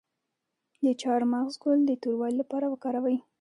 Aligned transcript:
د 0.85 0.87
چارمغز 1.01 1.53
ګل 1.63 1.79
د 1.87 1.91
توروالي 2.01 2.35
لپاره 2.41 2.65
وکاروئ 2.69 3.17